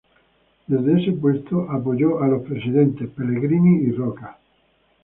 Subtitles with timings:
[0.65, 4.35] Desde ese puesto apoyó a los presidentes Pellegrini y Roca.